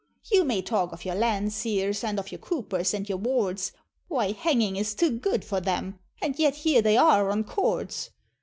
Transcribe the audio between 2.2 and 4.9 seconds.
your Coopers and your Wards, Why, hanging